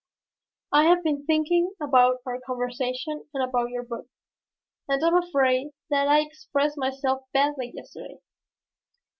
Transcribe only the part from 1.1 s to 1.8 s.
thinking